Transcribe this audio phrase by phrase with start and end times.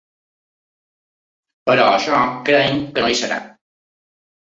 [1.71, 3.39] Però això creiem que no hi serà.